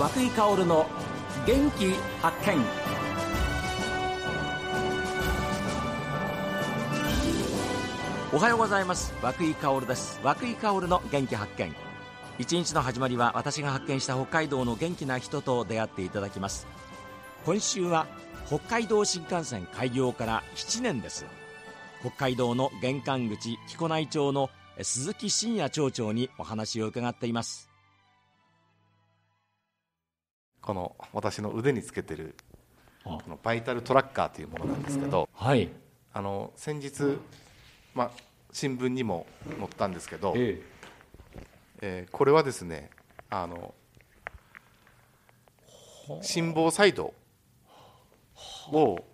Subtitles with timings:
[0.00, 0.86] 和久井薫の
[1.46, 1.92] 元気
[2.22, 2.56] 発見。
[8.32, 9.12] おはようございます。
[9.20, 10.18] 和久井薫です。
[10.24, 11.74] 和久井薫の元気発見。
[12.38, 16.66] 一日の始まりは私が発見した北海道の元気な人と出会っていただきます。
[17.44, 18.06] 今週は
[18.46, 21.26] 北海道新幹線開業から7年です。
[22.00, 24.48] 北海道の玄関口木古内町の
[24.80, 27.69] 鈴木真也町長にお話を伺っています。
[30.62, 32.34] この私の腕につけてる
[33.04, 35.68] このバイタルトラッカーというものなんですけど、はい。
[36.12, 37.18] あの先日、
[37.94, 38.10] まあ、
[38.52, 39.26] 新聞にも
[39.58, 40.62] 載ったんですけど、え
[41.80, 42.06] え。
[42.08, 42.90] ーこれはですね
[43.30, 43.74] あの
[46.20, 47.14] 心房細動
[48.72, 49.04] を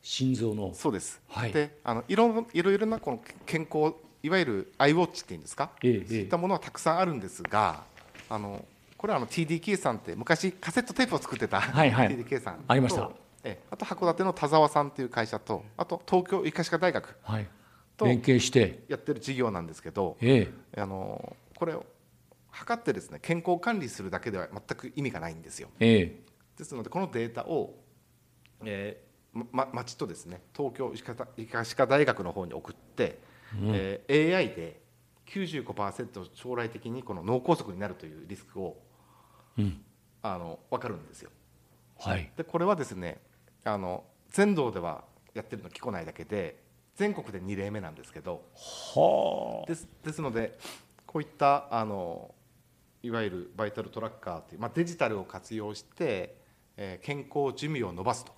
[0.00, 0.72] 心臓の。
[0.74, 1.52] そうです、はい。
[1.52, 6.08] であのいろいろいろなこの健康いわゆるアイウォッチっていうんですか、ええ。
[6.08, 7.82] そういったものはたくさんあるんですが
[8.30, 8.64] あの
[9.04, 12.08] これはあの TDK さんって昔カセットテープを作ってた、はいはい。
[12.16, 12.54] TDK さん。
[12.54, 13.10] とありました。
[13.44, 13.62] ええ。
[13.70, 17.46] あと函館の田沢さんという会社とあと東京医科歯科大学はい。
[17.98, 18.82] と連携して。
[18.88, 21.84] やってる事業なんですけどえあのこれを
[22.50, 25.68] 測ってですね健康管理するだけでは全く意味がないんですよ。
[25.80, 26.20] ええ。
[26.56, 27.74] ですのでこのデータを、
[28.64, 30.94] えーま、町とですね東京
[31.36, 33.18] 医科歯科大学の方に送って、
[33.60, 34.80] えー AI で
[35.26, 38.76] 95%将来的にこの脳梗塞になるというリスクを、
[39.58, 39.80] うん。
[40.22, 41.30] あの分かるんですよ。
[41.98, 42.30] はい。
[42.36, 43.20] でこれはですね
[43.64, 46.62] あの全道ではやってるの木古内だけで
[46.96, 48.42] 全国で2例目なんですけど。
[48.54, 50.58] はですですので
[51.06, 52.34] こういったあの
[53.02, 56.36] いわゆるバイタルトラッカーという、まあ、デジタルを活用して、
[56.76, 58.32] えー健康寿命を伸ばすと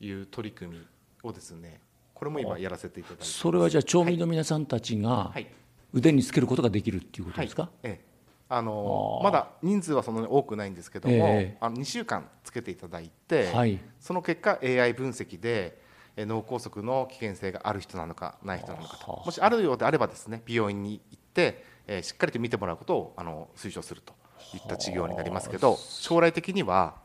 [0.00, 0.86] いう取り組み
[1.22, 1.80] をですね
[2.14, 3.32] これも今やらせていただいてます。
[3.32, 5.46] それはじゃあ町民の皆さんたちがはい。
[5.92, 8.11] 腕につけることができるっていうことですか、ええ
[8.54, 11.56] あのまだ人数はそんなに多くないんですけども、ええ。
[11.58, 13.78] あの2週間つけていただいて、はい。
[13.98, 15.80] その結果 AI 分析で
[16.16, 19.10] えー脳梗塞の危険性がある人なのかない人なのかと。
[19.10, 19.24] はあ。
[19.24, 24.12] もしあるようであればですね病院に行って、えーしっかりと見てもらうことをあの推奨すると
[24.52, 26.96] いった事業になりますけど将来的には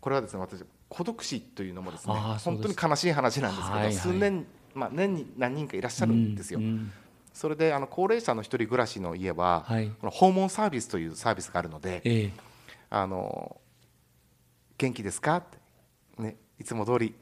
[0.00, 3.94] これはですね私孤独死というのもですね本当に悲しい話なんですけど、はいはい。
[3.94, 6.58] 数年、まあ、年に何人かいらっしゃるんですよ。
[6.58, 6.92] うんうん
[7.36, 9.88] それであの高齢者の一人暮らしの家は、はい。
[10.00, 12.32] この訪問サービスというサービスがあるので、ええ。
[12.88, 13.60] あの
[14.78, 15.36] 元気ですか？
[15.36, 17.14] って、ね、いつも通り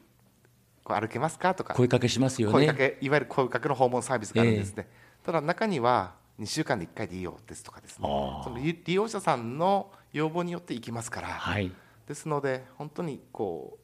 [0.85, 1.53] こう歩けますか？
[1.53, 4.87] とか声かけしますよ声かねけいわゆる声かけの訪問サービスがあるんですね、
[5.21, 8.07] ただ中には2週間で1回でいいよですとかですね。
[8.41, 11.69] その利利用者さんの要望によって行きますから、はい。
[12.07, 13.79] ですので本当にこ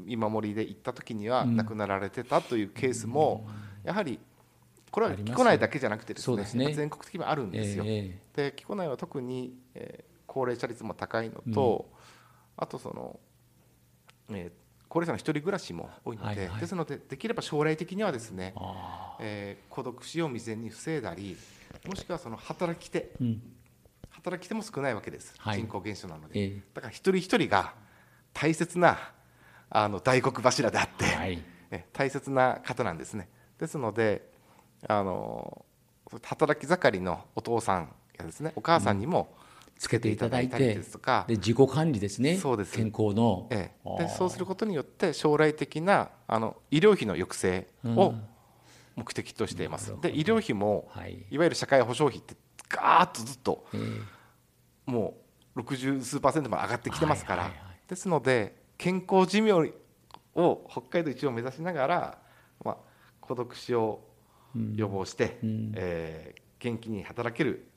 [0.00, 1.56] う見守りで行った時にはうん。
[1.56, 3.46] 亡くなられてたというケースも
[3.84, 4.18] やはり
[4.90, 6.74] これは木古内だけじゃなくてですねね。
[6.74, 7.84] 全国的にもあるんですよ。
[7.86, 11.88] えで木古内は特に、えー高齢者率も高いのと、
[12.54, 13.18] あとその、
[14.30, 16.60] えー高齢者の一人暮らしも多いので、はいはい。
[16.60, 18.54] ですのでできれば将来的にはですね
[19.20, 21.36] え、ー孤独死を未然に防いだり
[21.86, 23.42] もしくはその働き手うん。
[24.10, 25.58] 働き手も少ないわけです、はい。
[25.58, 26.62] 人口減少なので、ええ。
[26.74, 27.74] だから一人一人が
[28.32, 28.98] 大切な
[29.70, 31.42] あの大黒柱であって、はい。
[31.70, 33.28] え大切な方なんですね。
[33.58, 34.30] ですので
[34.86, 35.64] あの
[36.22, 39.34] 働き盛りのお父さんやですねお母さんにも
[39.78, 42.72] つけていただいたりてですとかで自己管理ですねそうです。
[42.72, 48.22] 健康の、ええ、でそうすることによって将来的なあの医療費の抑制をうん。
[48.98, 50.08] 目的としています、なるほど。
[50.08, 51.24] で医療費も、はい。
[51.30, 52.36] い、わゆる社会保障費って
[52.68, 54.90] ガーッとずっとええ。
[54.90, 55.14] も
[55.54, 57.76] う60数パーセントまで上がってきてますから、はいはいはい。
[57.88, 59.72] ですので健康寿命
[60.34, 62.18] を北海道一を目指しながら、
[62.64, 62.76] まあ、
[63.20, 64.00] 孤独死を
[64.74, 65.72] 予防して、うん。
[65.76, 67.68] えー元気に働ける、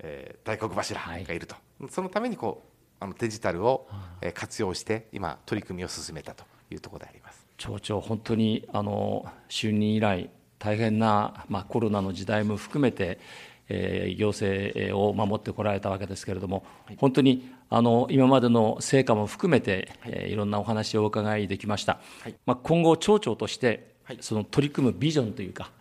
[0.00, 1.54] えー大黒柱がいると、
[1.88, 2.64] そのためにこ
[3.00, 3.88] うあのデジタルを、
[4.20, 7.46] えー活用して今取り組みを進めたというところであります。
[7.56, 10.28] 町長本当にあの就任以来
[10.58, 13.20] 大変な、まあ、コロナの時代も含めて、
[13.68, 16.66] えー行政を守ってこられたわけですけれども、
[16.96, 20.08] 本当にあの今までの成果も含めて、い。
[20.08, 22.34] えーいろんなお話をお伺いできました、はい。
[22.44, 24.18] まあ、今後町長として、はい。
[24.20, 25.72] その取り組むビジョンというか、はい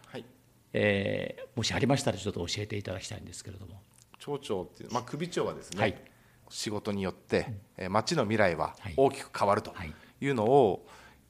[0.77, 3.81] えーもしありましたらちょっと教えていただきたいんですけれども。
[4.19, 5.95] 町長っていう、まあ、首長はですね、はい。
[6.49, 8.93] 仕事によって、えー町の未来ははい。
[8.97, 9.93] 大きく変わるとはい。
[10.19, 10.85] いうのを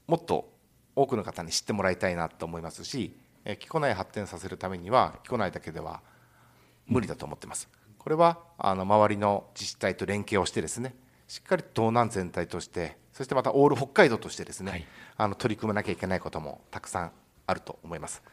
[0.07, 0.51] もっと
[0.95, 6.01] 多くの方に知ってもらいたいなと思いますし、えー、木古内発展させるためには木古内だけでは
[6.87, 7.69] 無理だと思ってます。
[7.99, 10.95] これはあの周りの自治体と連携をしてですね
[11.27, 14.85] しっかりと道南全体としてそしてまたオール北海道としてですね、はい。
[15.17, 17.11] あの取り組まなきゃいけないこともたくさん
[17.45, 18.23] あると思います。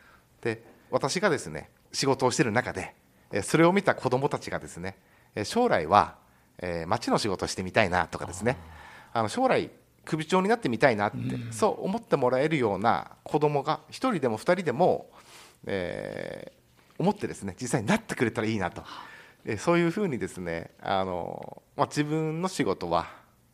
[0.40, 2.94] で私がですね仕事をしている中で
[3.32, 4.96] えーそれを見た子どもたちがですね
[5.34, 6.16] えー将来は
[6.58, 8.56] えー町の仕事してみたいなとかですね。
[9.12, 9.70] あの将来
[10.04, 11.18] 首長になってみたいなって、
[11.52, 15.10] そう思ってもらえるような子供が1人でも2人でも、
[15.66, 16.62] えー
[16.98, 18.82] 思ってですね実際になってくれたらいいなと、
[19.44, 23.08] えーそういうふうにですねあの、まあ、自分の仕事は、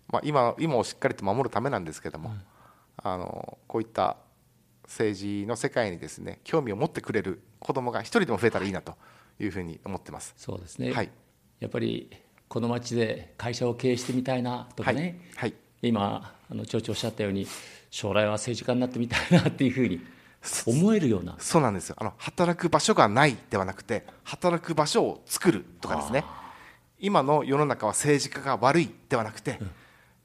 [0.08, 2.34] まあ、今今をしっかりと守るためなんですけども、
[2.96, 4.16] あのこういった
[4.88, 8.94] 政治の世界にですね興味を持ってくれる子供が一人でも増えたらいいなと
[9.38, 10.34] いうふうに思ってます。
[10.36, 11.10] そうですね、はい。
[11.60, 12.10] やっぱり
[12.48, 17.46] この町で会社を経営してみたいなとかね、はい、今あの町長おっしゃったように
[17.90, 20.00] 将来は政治家になってみたいなっていうふうに
[20.66, 21.36] 思えるような。
[21.38, 21.96] そうなんですよ。
[21.98, 26.24] あの働く場所がないではなくて働く場所を作るとかですね。
[26.98, 29.60] 今の世の中は政治家が悪いではなくて、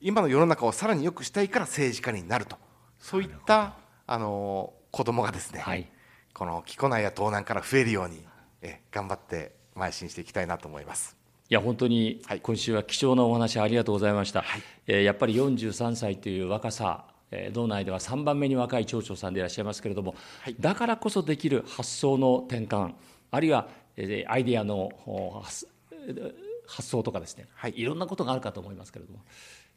[0.02, 2.58] 今の世の中をさらに良くしたいから政治家になると
[3.00, 5.90] そういったあの子供がですね、はい。
[6.34, 8.26] この木古内や東南から増えるように
[8.62, 11.16] え頑張って邁進していきたいなと思います。
[11.50, 12.40] いや本当にはい。
[12.40, 14.44] 今週は貴重なお話ありがとうございました、
[14.88, 20.16] えーやっぱり43歳という若さ、えー道内では3番目に若い町長さんでいらっしゃいますけれども、
[20.60, 22.94] だからこそできる発想の転換
[23.32, 23.68] あるいは、
[23.98, 24.90] えーアイデアの
[26.66, 27.74] 発想とかですね、はい。
[27.76, 29.20] いろんなことがあるかと思いますけれども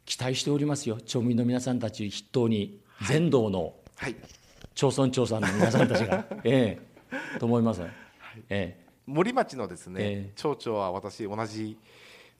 [0.04, 0.98] 期待しておりますよ。
[1.04, 4.16] 町民の皆さんたち筆頭に全道のはい。
[4.74, 7.38] 町村長さんの皆さんたちが、 ええ。
[7.38, 7.88] と思います、え
[8.50, 8.86] え。
[9.06, 10.32] 森町のですね、ええ。
[10.36, 11.78] 町長は私同じ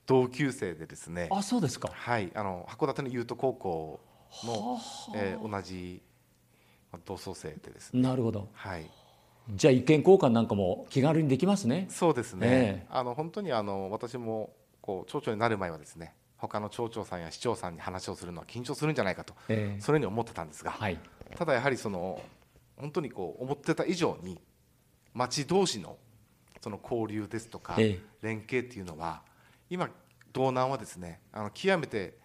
[0.06, 1.90] 同級生でですねあそうですか。
[1.92, 2.30] はい。
[2.34, 4.00] あの函館の優斗高校
[4.44, 4.78] の、
[5.14, 6.02] えー同じ
[6.92, 8.02] まあ同窓生でですね。
[8.02, 8.48] なるほど。
[8.52, 8.90] はい。
[9.54, 11.86] じゃあ意見交換なんかも気軽にできますね。
[11.88, 12.86] そうですね、ええ。
[12.90, 14.50] あの本当にあの私も
[14.80, 19.80] こう町長になる前はですね他の町長さんや市長さんに話をするのは緊張するんじゃないかと、ええ。
[19.80, 20.98] それに思ってたんですが、はい。
[21.34, 22.22] ただやはりその
[22.76, 24.38] 本当にこう思ってた以上に
[25.14, 25.96] 町同士の
[26.60, 29.22] その交流ですとか、ええ連携っていうのは
[29.70, 29.88] 今
[30.32, 32.18] 道南はですねあの極めて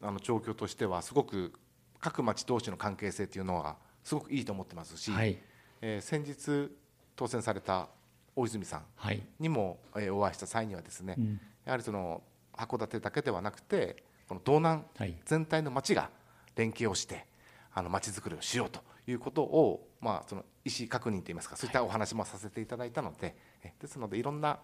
[0.00, 1.52] あの状況としてはすごく
[2.00, 5.38] 各町同士の関係性っていうのはすごくいいと思ってますし、はい。
[5.80, 6.70] えー先日
[7.16, 7.88] 当選された
[8.36, 9.22] 大泉さんはい。
[9.40, 12.22] にも、えーお会いした際にはですね、うんやはりその
[12.52, 16.10] 函館だけではなくてこの道南はい全体の町が
[16.54, 17.26] 連携をして
[17.74, 24.58] あの町づくりをしようということを、まあ、その意思確認といいますかそういったお話もさせていただいたので、えですのでいろんな、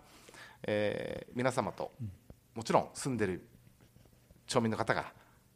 [0.62, 1.92] えー皆様と、
[2.54, 3.46] もちろん住んでる
[4.46, 5.12] 町民の方が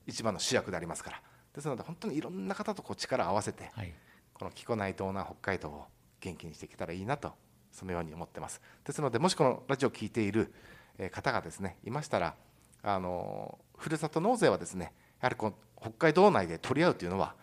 [0.07, 1.21] 一番の主役でありますから
[1.55, 3.93] ですので本当にいろんな方とこう力を合わせて、はい。
[4.35, 5.85] この木古内東南北海道を
[6.21, 7.33] 元気にしていけたらいいなと
[7.71, 8.61] そのように思ってます。
[8.85, 10.53] ですのでもしこのラジオを聞いている
[10.99, 12.35] えー方がですねいましたら
[12.83, 17.35] あのふるさと納税はですねやはりこの北海道内で取り合うというのは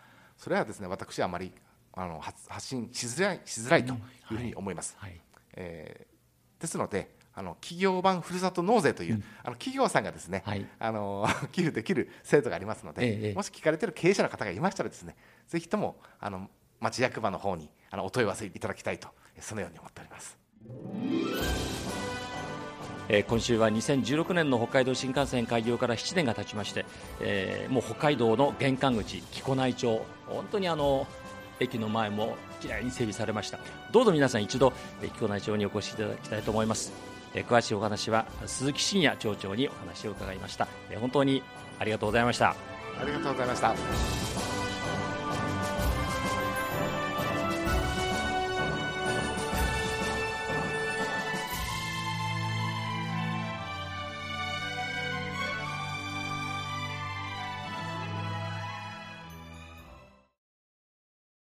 [0.41, 1.53] それはですね私はあまり
[1.93, 3.97] あの発発信しづらいしづらいとい
[4.31, 5.21] うふうに思います、はい。
[5.53, 6.11] えー
[6.61, 10.67] ですのであの企業版ふるさと納税という、あの企業さんがですね、はい。
[10.77, 15.15] あの 寄付できる制度がありますので、ええもし聞かれている経営者の方がいましたらですね
[15.47, 19.09] ぜひともあの町役場の方にあのお問い合わせいただきたいと
[19.39, 20.37] そのように思っております。
[23.13, 26.85] えー今週は2016年の北海道新幹線開業から7年が経ちまして、
[27.19, 31.05] えーもう北海道の玄関口木古内町本当にあの
[31.59, 33.59] 駅の前もきれいに整備されました。
[33.91, 34.71] どうぞ皆さん一度
[35.03, 36.93] え木古内町にお越しいただきたいと思います、
[37.33, 41.43] えー詳しいお話は鈴木真也町長にお話を伺いました、えー本当に
[41.79, 42.51] ありがとうございました。
[42.51, 42.55] あ
[43.05, 44.30] りがとうございました。